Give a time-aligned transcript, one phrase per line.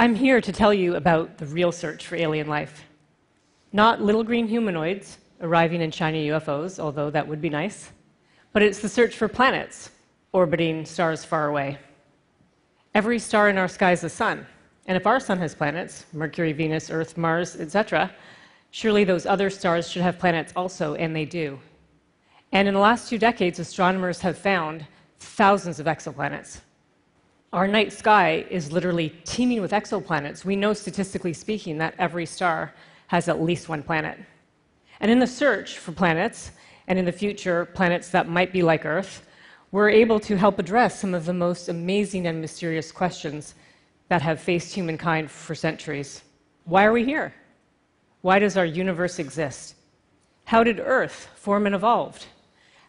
[0.00, 2.86] I'm here to tell you about the real search for alien life.
[3.70, 7.92] Not little green humanoids arriving in shiny UFOs, although that would be nice,
[8.54, 9.90] but it's the search for planets
[10.32, 11.76] orbiting stars far away.
[12.94, 14.46] Every star in our sky is a sun,
[14.86, 18.10] and if our sun has planets, Mercury, Venus, Earth, Mars, etc.,
[18.70, 21.60] surely those other stars should have planets also, and they do.
[22.52, 24.86] And in the last two decades, astronomers have found
[25.18, 26.62] thousands of exoplanets.
[27.52, 30.44] Our night sky is literally teeming with exoplanets.
[30.44, 32.72] We know, statistically speaking, that every star
[33.08, 34.20] has at least one planet.
[35.00, 36.52] And in the search for planets,
[36.86, 39.26] and in the future, planets that might be like Earth,
[39.72, 43.56] we're able to help address some of the most amazing and mysterious questions
[44.08, 46.22] that have faced humankind for centuries.
[46.64, 47.34] Why are we here?
[48.20, 49.74] Why does our universe exist?
[50.44, 52.24] How did Earth form and evolve?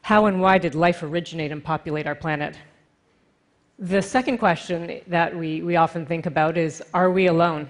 [0.03, 2.57] How and why did life originate and populate our planet?
[3.81, 7.67] The second question that we, we often think about is Are we alone?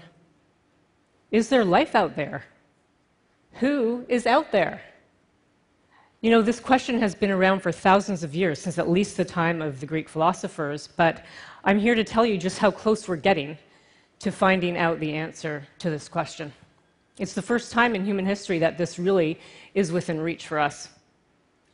[1.32, 2.44] Is there life out there?
[3.54, 4.82] Who is out there?
[6.20, 9.24] You know, this question has been around for thousands of years, since at least the
[9.24, 11.24] time of the Greek philosophers, but
[11.64, 13.58] I'm here to tell you just how close we're getting
[14.20, 16.52] to finding out the answer to this question.
[17.20, 19.40] It's the first time in human history that this really
[19.74, 20.90] is within reach for us.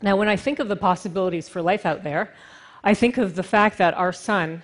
[0.04, 2.36] Now, when I think of the possibilities for life out there,
[2.84, 4.62] I think of the fact that our sun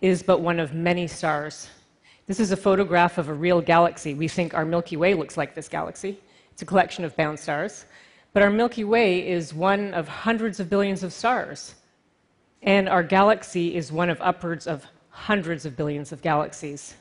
[0.00, 1.68] is but one of many stars.
[2.26, 4.14] This is a photograph of a real galaxy.
[4.14, 6.18] We think our Milky Way looks like this galaxy.
[6.52, 7.84] It's a collection of bound stars.
[8.32, 11.74] But our Milky Way is one of hundreds of billions of stars.
[12.62, 16.94] And our galaxy is one of upwards of hundreds of billions of galaxies.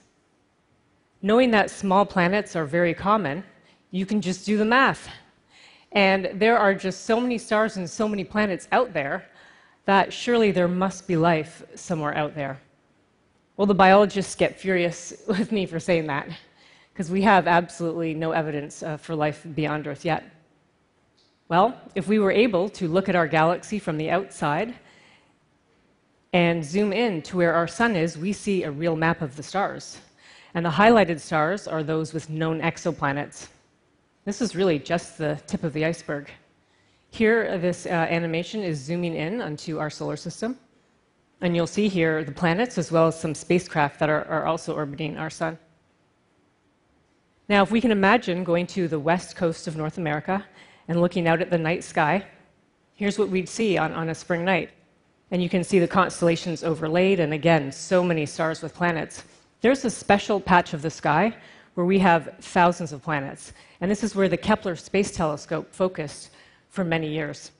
[1.21, 3.43] Knowing that small planets are very common,
[3.91, 5.09] you can just do the math.
[5.93, 9.25] And there are just so many stars and so many planets out there
[9.89, 12.61] that surely there must be life somewhere out there.
[13.57, 16.29] Well, the biologists get furious with me for saying that,
[16.93, 20.23] because we have absolutely no evidence uh, for life beyond Earth yet.
[21.47, 24.75] Well, if we were able to look at our galaxy from the outside
[26.33, 29.41] and zoom in to where our sun is, we see a real map of the
[29.41, 29.97] stars.
[30.53, 33.47] And the highlighted stars are those with known exoplanets.
[34.23, 36.29] This is really just the tip of the iceberg.
[37.11, 40.57] Here, this uh, animation is zooming in onto our solar system.
[41.41, 44.75] And you'll see here the planets as well as some spacecraft that are, are also
[44.75, 45.57] orbiting our sun.
[47.47, 50.45] Now, if we can imagine going to the west coast of North America
[50.87, 52.25] and looking out at the night sky,
[52.95, 54.69] here's what we'd see on, on a spring night.
[55.31, 59.23] And you can see the constellations overlaid, and again, so many stars with planets.
[59.61, 61.35] There's a special patch of the sky
[61.75, 63.53] where we have thousands of planets.
[63.79, 66.31] And this is where the Kepler Space Telescope focused
[66.69, 67.51] for many years.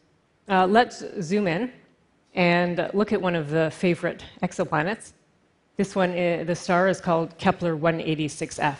[0.47, 1.71] Uh, let's zoom in
[2.35, 5.13] and look at one of the favorite exoplanets.
[5.77, 8.77] This one, is, the star is called Kepler 186f.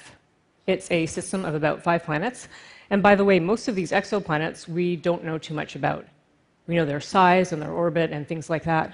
[0.67, 2.47] It's a system of about five planets.
[2.89, 6.05] And by the way, most of these exoplanets we don't know too much about.
[6.67, 8.93] We know their size and their orbit and things like that.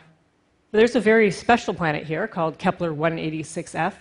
[0.71, 3.93] But there's a very special planet here called Kepler 186f.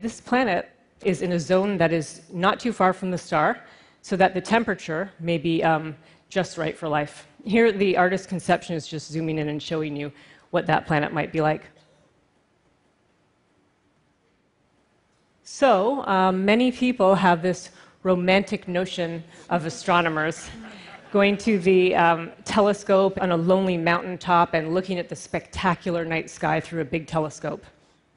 [0.00, 0.70] This planet
[1.04, 3.60] is in a zone that is not too far from the star,
[4.02, 5.96] so that the temperature may be um,
[6.32, 7.26] just right for life.
[7.44, 10.10] Here, the artist's conception is just zooming in and showing you
[10.50, 11.64] what that planet might be like.
[15.44, 17.68] So, um, many people have this
[18.02, 20.48] romantic notion of astronomers
[21.12, 26.30] going to the um, telescope on a lonely mountaintop and looking at the spectacular night
[26.30, 27.62] sky through a big telescope.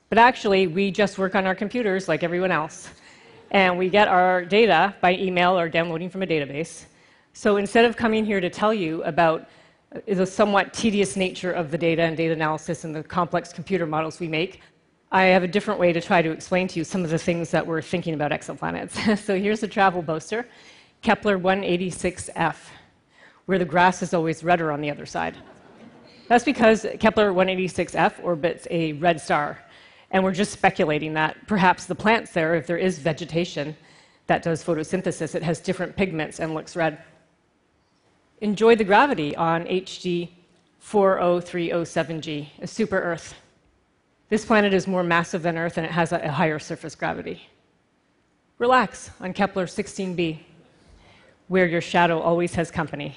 [0.07, 2.87] But actually, we just work on our computers like everyone else,
[3.51, 6.85] and we get our data by email or downloading from a database.
[7.37, 9.49] So instead of coming here to tell you about
[9.93, 13.85] uh, the somewhat tedious nature of the data and data analysis and the complex computer
[13.85, 14.61] models we make,
[15.11, 17.51] I have a different way to try to explain to you some of the things
[17.51, 19.17] that we're thinking about exoplanets.
[19.25, 20.47] so here's a travel poster,
[21.01, 22.55] Kepler 186f,
[23.47, 25.35] where the grass is always redder on the other side.
[26.29, 29.59] That's because Kepler 186f orbits a red star,
[30.11, 33.75] and we're just speculating that perhaps the plants there, if there is vegetation
[34.27, 37.03] that does photosynthesis, it has different pigments and looks red
[38.41, 40.29] enjoy the gravity on HD
[40.81, 43.33] 40307G, a super Earth.
[44.29, 47.47] This planet is more massive than Earth and it has a, higher surface gravity.
[48.57, 50.39] Relax on Kepler 16b,
[51.47, 53.15] where your shadow always has company.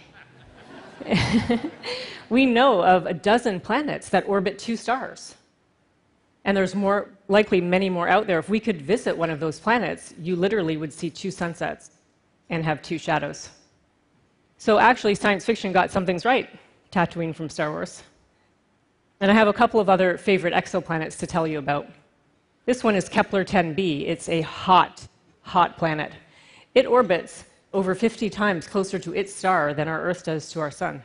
[2.31, 5.35] we know of a dozen planets that orbit two stars.
[6.45, 8.39] And there's more, likely many more out there.
[8.39, 11.91] If we could visit one of those planets, you literally would see two sunsets
[12.49, 13.51] and have two shadows.
[14.61, 16.51] So actually, science fiction got some things right,
[16.91, 18.03] Tatooine from Star Wars.
[19.21, 21.89] And I have a couple of other favorite exoplanets to tell you about.
[22.67, 24.09] This one is Kepler 10b.
[24.09, 25.07] It's a hot,
[25.43, 26.13] hot planet.
[26.75, 30.73] It orbits over 50 times closer to its star than our Earth does to our
[30.73, 31.05] sun.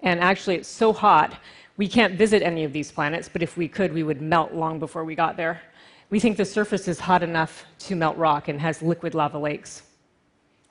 [0.00, 1.34] And actually, it's so hot,
[1.76, 4.78] we can't visit any of these planets, but if we could, we would melt long
[4.78, 5.60] before we got there.
[6.08, 9.82] We think the surface is hot enough to melt rock and has liquid lava lakes.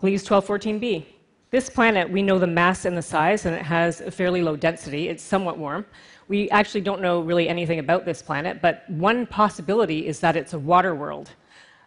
[0.02, 1.06] Gliese 1214b.
[1.52, 4.56] This planet, we know the mass and the size, and it has a fairly low
[4.56, 5.10] density.
[5.10, 5.84] It's somewhat warm.
[6.28, 10.54] We actually don't know really anything about this planet, but one possibility is that it's
[10.54, 11.32] a water world,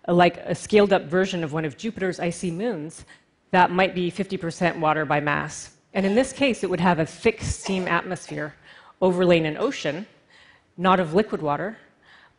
[0.09, 3.05] uh, like a scaled up version of one of Jupiter's icy moons
[3.53, 5.77] that might be 50% water by mass.
[5.95, 8.55] And in this case, it would have a thick steam atmosphere
[9.01, 10.07] overlain an ocean,
[10.77, 11.77] not of liquid water,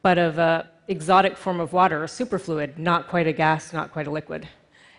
[0.01, 4.07] but of an exotic form of water, a superfluid, not quite a gas, not quite
[4.07, 4.45] a liquid.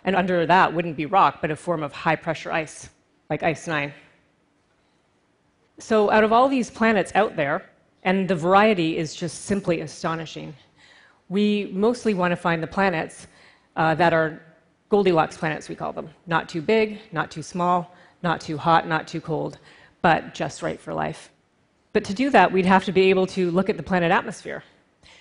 [0.05, 2.91] And under that wouldn't be rock, but a form of high pressure ice,
[3.31, 3.93] like Ice 9.
[5.79, 7.69] So, out of all these planets out there,
[8.05, 10.55] and the variety is just simply astonishing,
[11.29, 13.27] we mostly want to find the planets
[13.77, 14.41] uh, that are
[14.91, 16.11] Goldilocks planets, we call them.
[16.27, 19.59] Not too big, not too small, not too hot, not too cold,
[20.03, 21.31] but just right for life.
[21.93, 24.63] But to do that, we'd have to be able to look at the planet atmosphere,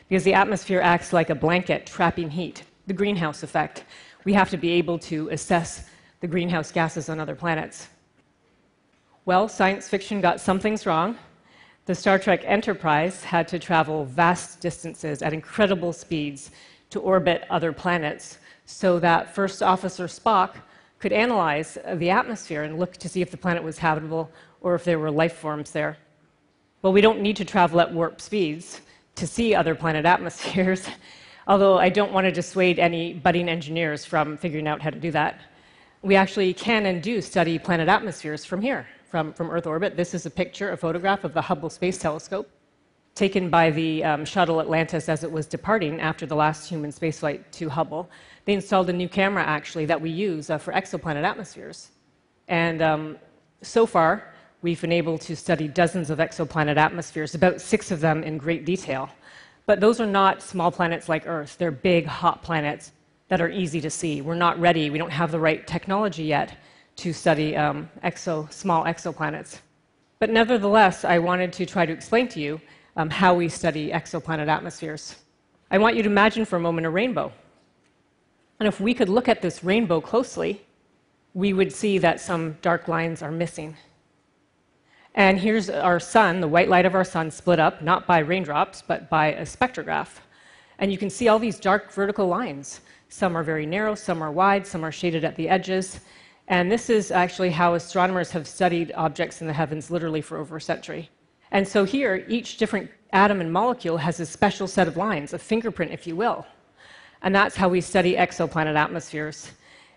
[0.09, 3.85] because the atmosphere acts like a blanket trapping heat, the greenhouse effect
[4.25, 5.89] we have to be able to assess
[6.21, 7.87] the greenhouse gases on other planets.
[9.25, 11.17] Well, science fiction got some things wrong.
[11.85, 16.51] The Star Trek Enterprise had to travel vast distances at incredible speeds
[16.91, 20.55] to orbit other planets so that First Officer Spock
[20.99, 24.31] could analyze the atmosphere and look to see if the planet was habitable
[24.61, 25.97] or if there were life forms there.
[26.81, 28.79] Well, we don't need to travel at warp speeds
[29.15, 30.87] to see other planet atmospheres
[31.47, 35.11] although I don't want to dissuade any budding engineers from figuring out how to do
[35.11, 35.41] that.
[36.01, 39.95] We actually can and do study planet atmospheres from here, from, from Earth orbit.
[39.95, 42.49] This is a picture, a photograph of the Hubble Space Telescope
[43.15, 47.43] taken by the um, shuttle Atlantis as it was departing after the last human spaceflight
[47.51, 48.09] to Hubble.
[48.45, 51.91] They installed a new camera, actually, that we use uh, for exoplanet atmospheres.
[52.47, 53.17] And um,
[53.61, 58.23] so far, we've been able to study dozens of exoplanet atmospheres, about six of them
[58.23, 59.09] in great detail.
[59.65, 61.57] But those are not small planets like Earth.
[61.57, 62.91] They're big, hot planets
[63.29, 64.21] that are easy to see.
[64.21, 64.89] We're not ready.
[64.89, 66.57] We don't have the right technology yet
[66.97, 69.59] to study um, exo, small exoplanets.
[70.19, 72.61] But nevertheless, I wanted to try to explain to you
[72.95, 75.15] um, how we study exoplanet atmospheres.
[75.71, 77.31] I want you to imagine for a moment a rainbow.
[78.59, 80.61] And if we could look at this rainbow closely,
[81.33, 83.75] we would see that some dark lines are missing.
[85.15, 88.81] And here's our sun, the white light of our sun, split up not by raindrops,
[88.81, 90.19] but by a spectrograph.
[90.79, 92.81] And you can see all these dark vertical lines.
[93.09, 95.99] Some are very narrow, some are wide, some are shaded at the edges.
[96.47, 100.57] And this is actually how astronomers have studied objects in the heavens literally for over
[100.57, 101.09] a century.
[101.51, 105.39] And so here, each different atom and molecule has a special set of lines, a
[105.39, 106.45] fingerprint, if you will.
[107.21, 109.51] And that's how we study exoplanet atmospheres.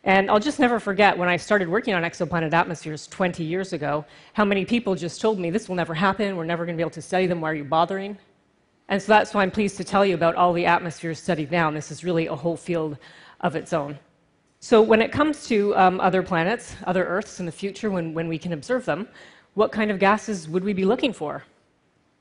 [0.06, 4.04] And I'll just never forget when I started working on exoplanet atmospheres 20 years ago,
[4.34, 6.36] how many people just told me, This will never happen.
[6.36, 7.40] We're never going to be able to study them.
[7.40, 8.16] Why are you bothering?
[8.88, 11.66] And so that's why I'm pleased to tell you about all the atmospheres studied now.
[11.66, 12.98] And this is really a whole field
[13.40, 13.98] of its own.
[14.60, 18.28] So, when it comes to um, other planets, other Earths in the future, when, when
[18.28, 19.08] we can observe them,
[19.54, 21.42] what kind of gases would we be looking for?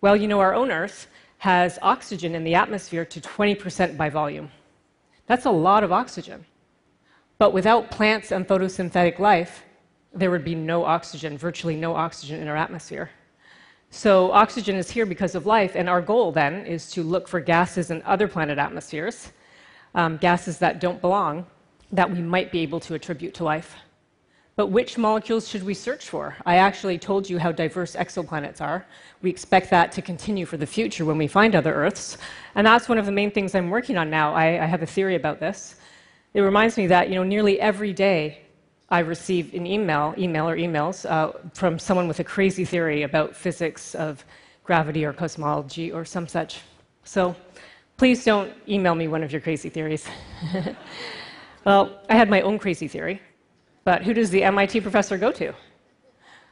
[0.02, 1.06] Well, you know, our own Earth
[1.38, 4.50] has oxygen in the atmosphere to 20% by volume.
[5.28, 6.46] That's a lot of oxygen.
[7.38, 9.64] But without plants and photosynthetic life,
[10.14, 13.10] there would be no oxygen, virtually no oxygen in our atmosphere.
[13.90, 17.40] So, oxygen is here because of life, and our goal then is to look for
[17.40, 19.32] gases in other planet atmospheres,
[19.94, 21.46] um, gases that don't belong,
[21.92, 23.76] that we might be able to attribute to life.
[24.56, 26.36] But which molecules should we search for?
[26.46, 28.86] I actually told you how diverse exoplanets are.
[29.22, 32.18] We expect that to continue for the future when we find other Earths.
[32.56, 34.34] And that's one of the main things I'm working on now.
[34.34, 35.76] I, I have a theory about this
[36.36, 38.40] it reminds me that you know nearly every day
[38.90, 43.34] I receive an email, email or emails uh, from someone with a crazy theory about
[43.36, 44.24] physics of
[44.66, 46.60] gravity or cosmology or some such.
[47.06, 47.36] So
[47.96, 50.06] please don't email me one of your crazy theories.
[51.66, 53.22] well, I had my own crazy theory,
[53.86, 55.54] but who does the MIT professor go to?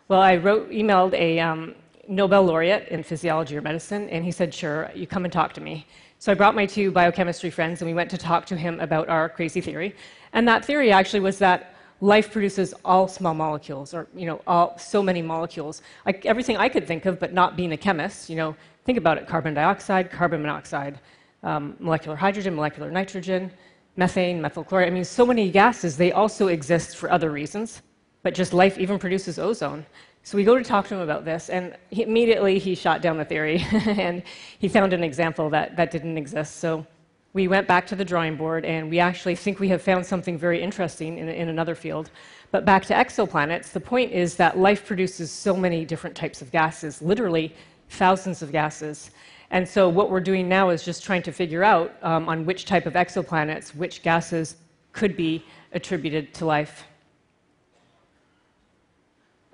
[0.08, 1.76] Well, I wrote, emailed a um,
[2.08, 5.62] Nobel laureate in physiology or medicine, and he said, "Sure, you come and talk to
[5.62, 5.86] me."
[6.24, 9.10] So I brought my two biochemistry friends and we went to talk to him about
[9.10, 9.94] our crazy theory.
[10.32, 14.78] And that theory actually was that life produces all small molecules, or you know, all,
[14.78, 15.82] so many molecules.
[16.06, 18.30] I, everything I could think of, but not being a chemist.
[18.30, 20.98] You know, think about it: carbon dioxide, carbon monoxide,
[21.44, 23.52] um, molecular hydrogen, molecular nitrogen,
[23.98, 24.88] methane, methyl chloride.
[24.88, 25.98] I mean, so many gases.
[25.98, 27.82] They also exist for other reasons,
[28.22, 29.86] but just life even produces ozone.
[30.26, 33.18] So we go to talk to him about this, and he, immediately he shot down
[33.18, 34.24] the theory, and
[34.58, 36.58] he found an example that, that didn't exist.
[36.58, 36.88] So
[37.34, 40.38] we went back to the drawing board, and we actually think we have found something
[40.38, 42.10] very interesting in, in another field.
[42.52, 46.52] But back to exoplanets, the point is that life produces so many different types of
[46.52, 47.54] gases, literally
[47.90, 49.12] thousands of gases.
[49.52, 52.66] And so what we're doing now is just trying to figure out um, on which
[52.66, 54.56] type of exoplanets which gases
[54.94, 56.86] could be attributed to life.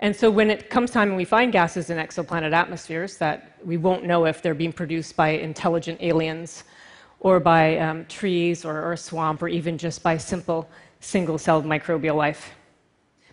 [0.00, 3.76] And so when it comes time and we find gases in exoplanet atmospheres that we
[3.76, 6.64] won't know if they're being produced by intelligent aliens
[7.20, 10.68] or by um, trees or, or a swamp or even just by simple
[11.00, 12.52] single celled microbial life.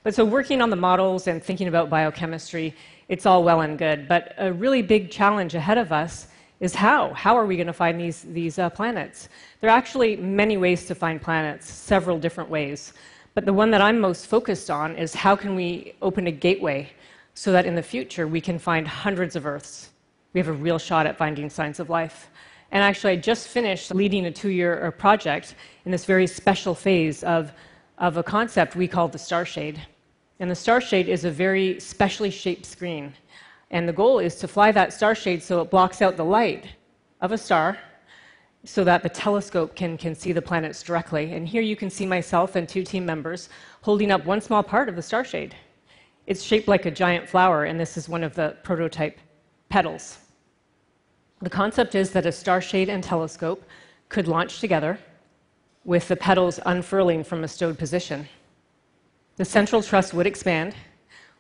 [0.04, 2.76] But so working on the models and thinking about biochemistry,
[3.08, 4.08] it's all well and good.
[4.08, 6.28] But a really big challenge ahead of us
[6.60, 7.14] is how?
[7.14, 9.30] How are we going to find these, these uh, planets?
[9.62, 12.94] There are actually many ways to find planets, several different ways.
[13.38, 16.90] But the one that I'm most focused on is how can we open a gateway
[17.36, 19.92] so that in the future we can find hundreds of Earths.
[20.34, 22.32] We have a real shot at finding signs of life.
[22.72, 25.54] And actually, I just finished leading a two year uh, project
[25.86, 27.52] in this very special phase of,
[28.00, 29.80] of a concept we call the star shade.
[30.40, 33.14] And the star shade is a very specially shaped screen.
[33.70, 36.70] And the goal is to fly that star shade so it blocks out the light
[37.22, 37.78] of a star
[38.64, 41.34] so that the telescope can, can see the planets directly.
[41.34, 43.50] And here you can see myself and two team members
[43.82, 45.56] holding up one small part of the star shade.
[46.26, 49.20] It's shaped like a giant flower, and this is one of the prototype
[49.70, 50.18] petals.
[51.42, 53.64] The concept is that a star shade and telescope
[54.10, 55.00] could launch together
[55.86, 58.28] with the petals unfurling from a stowed position.
[59.38, 60.76] The central truss would expand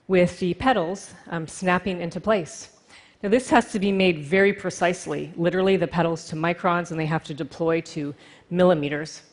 [0.07, 2.76] with the petals um, snapping into place.
[3.23, 7.05] Now, this has to be made very precisely, literally, the petals to microns, and they
[7.07, 8.13] have to deploy to
[8.51, 9.23] millimeters.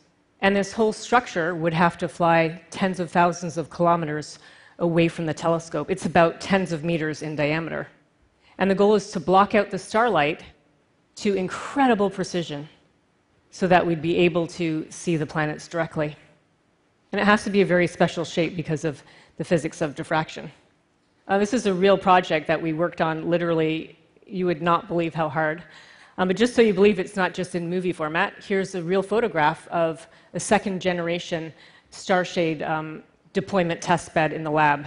[0.40, 4.38] And this whole structure would have to fly tens of thousands of kilometers
[4.78, 5.90] away from the telescope.
[5.90, 7.88] It's about tens of meters in diameter.
[8.58, 10.42] And the goal is to block out the starlight
[11.16, 12.68] to incredible precision
[13.50, 16.16] so that we'd be able to see the planets directly.
[17.12, 19.02] And it has to be a very special shape because of
[19.36, 20.50] the physics of diffraction.
[21.26, 25.14] Uh, this is a real project that we worked on literally, you would not believe
[25.14, 25.62] how hard.
[26.18, 29.02] Um, but just so you believe it's not just in movie format, here's a real
[29.02, 31.52] photograph of a second generation
[31.90, 33.02] Starshade um,
[33.32, 34.86] deployment test bed in the lab.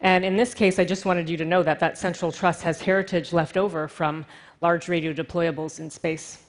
[0.00, 2.80] And in this case, I just wanted you to know that that central truss has
[2.80, 4.24] heritage left over from
[4.60, 6.44] large radio deployables in space.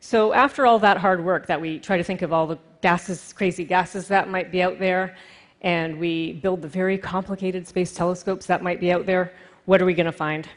[0.00, 3.32] So, after all that hard work that we try to think of all the gases,
[3.32, 5.16] crazy gases that might be out there,
[5.62, 9.32] and we build the very complicated space telescopes that might be out there,
[9.64, 10.48] what are we going to find?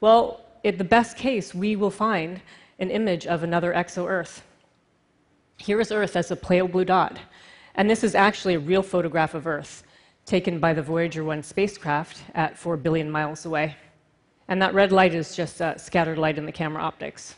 [0.00, 2.40] Well, in the best case, we will find
[2.78, 4.42] an image of another exo Earth.
[5.56, 7.18] Here is Earth as a pale blue dot.
[7.74, 9.84] And this is actually a real photograph of Earth
[10.26, 13.76] taken by the Voyager 1 spacecraft at 4 billion miles away.
[14.48, 17.36] And that red light is just uh, scattered light in the camera optics.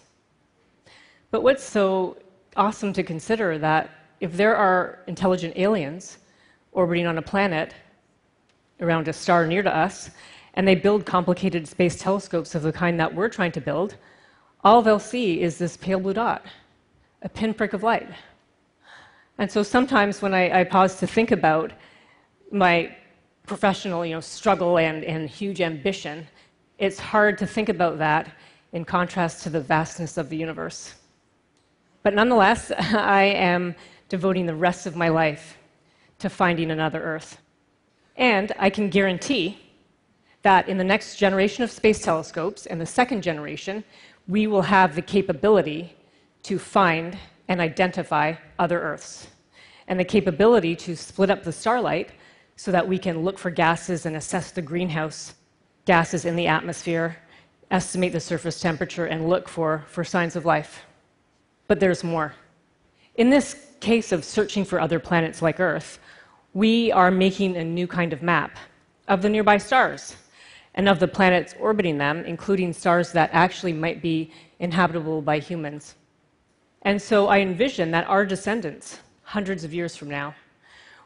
[1.31, 2.17] But what's so
[2.57, 6.19] awesome to consider that if there are intelligent aliens
[6.73, 7.75] orbiting on a planet
[8.81, 10.11] around a star near to us,
[10.55, 13.97] and they build complicated space telescopes of the kind that we're trying to build,
[14.65, 16.45] all they'll see is this pale blue dot,
[17.23, 18.09] a pinprick of light.
[19.39, 21.73] And so sometimes when I, I pause to think about
[22.51, 22.95] my
[23.47, 26.27] professional you know, struggle and, and huge ambition,
[26.79, 28.31] it's hard to think about that
[28.73, 30.95] in contrast to the vastness of the universe.
[32.03, 33.75] But nonetheless, I am
[34.09, 35.57] devoting the rest of my life
[36.21, 37.39] to finding another Earth.
[38.17, 39.59] And I can guarantee
[40.43, 43.85] that in the next generation of space telescopes and the second generation,
[44.29, 45.95] we will have the capability
[46.45, 49.27] to find and identify other Earths,
[49.89, 52.11] and the capability to split up the starlight
[52.57, 55.35] so that we can look for gases and assess the greenhouse
[55.85, 57.17] gases in the atmosphere,
[57.71, 60.85] estimate the surface temperature, and look for, for signs of life.
[61.67, 62.35] But there's more.
[63.17, 65.99] In this case of searching for other planets like Earth,
[66.55, 68.57] we are making a new kind of map
[69.09, 70.17] of the nearby stars
[70.75, 75.95] and of the planets orbiting them, including stars that actually might be inhabitable by humans.
[76.83, 80.35] And so I envision that our descendants, hundreds of years from now,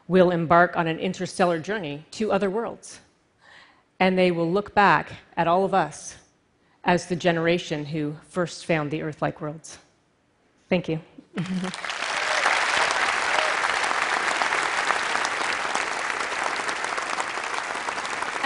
[0.07, 2.99] will embark on an interstellar journey to other worlds.
[3.99, 6.15] And they will look back at all of us
[6.83, 9.79] as the generation who first found the Earth like worlds.
[10.69, 10.99] Thank you.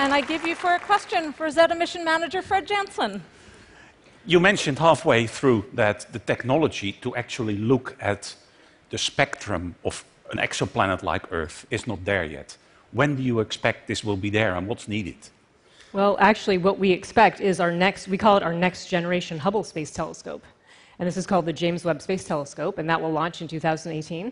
[0.01, 3.21] And I give you for a question for Rosetta Mission Manager Fred Jansen.
[4.25, 8.33] You mentioned halfway through that the technology to actually look at
[8.91, 12.55] the spectrum of an exoplanet like Earth is not there yet.
[12.93, 15.17] when do you expect this will be there and what's needed?
[15.91, 19.65] Well, actually, what we expect is our next, we call it our next generation Hubble
[19.65, 20.43] Space Telescope.
[20.97, 24.31] And this is called the James Webb Space Telescope, and that will launch in 2018.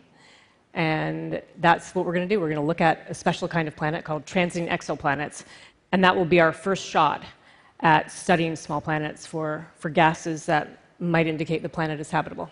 [0.78, 2.40] And that's what we're going to do.
[2.40, 5.44] We're going to look at a special kind of planet called transiting exoplanets.
[5.92, 7.24] And that will be our first shot
[7.80, 12.52] at studying small planets for, for gases that might indicate the planet is habitable.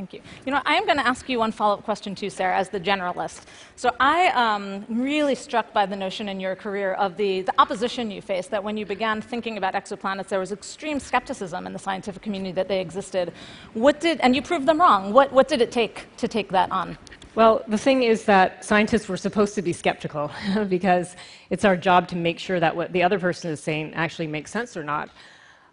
[0.00, 0.22] Thank you.
[0.46, 2.80] You know, I am going to ask you one follow-up question too, Sara, as the
[2.80, 3.42] generalist.
[3.76, 8.10] So I am really struck by the notion in your career of the, the opposition
[8.10, 11.78] you faced, that when you began thinking about exoplanets, there was extreme skepticism in the
[11.78, 13.34] scientific community that they existed.
[13.74, 15.12] What did, and you proved them wrong.
[15.12, 16.96] What, what did it take to take that on?
[17.34, 20.30] Well, the thing is that scientists were supposed to be skeptical
[20.70, 21.14] because
[21.50, 24.50] it's our job to make sure that what the other person is saying actually makes
[24.50, 25.10] sense or not.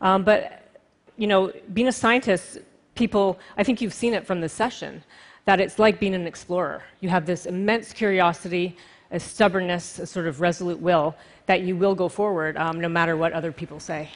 [0.01, 0.81] Um, but,
[1.15, 2.57] you know, being a scientist,
[2.97, 5.03] people, I think you've seen it from this session,
[5.45, 6.83] that it's like being an explorer.
[6.99, 8.75] You have this immense curiosity,
[9.11, 13.15] a stubbornness, a sort of resolute will that you will go forward um, no matter
[13.15, 14.09] what other people say.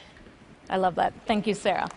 [0.68, 1.14] I love that.
[1.26, 1.88] Thank you, Sara.